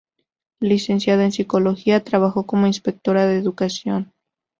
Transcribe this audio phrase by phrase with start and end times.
[0.61, 4.11] Licenciada en Psicología, trabajó como inspectora de educación.